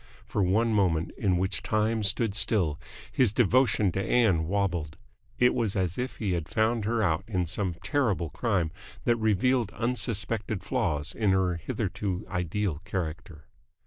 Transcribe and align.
For 0.25 0.41
one 0.41 0.73
moment, 0.73 1.11
in 1.15 1.37
which 1.37 1.61
time 1.61 2.01
stood 2.01 2.33
still, 2.33 2.79
his 3.11 3.31
devotion 3.31 3.91
to 3.91 4.01
Ann 4.03 4.47
wobbled. 4.47 4.97
It 5.37 5.53
was 5.53 5.75
as 5.75 5.95
if 5.95 6.15
he 6.15 6.31
had 6.31 6.49
found 6.49 6.85
her 6.85 7.03
out 7.03 7.23
in 7.27 7.45
some 7.45 7.75
terrible 7.83 8.31
crime 8.31 8.71
that 9.03 9.17
revealed 9.17 9.71
unsuspected 9.73 10.63
flaws 10.63 11.13
in 11.13 11.29
her 11.33 11.53
hitherto 11.57 12.25
ideal 12.31 12.81
character. 12.83 13.45